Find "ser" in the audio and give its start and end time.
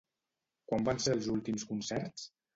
1.05-1.15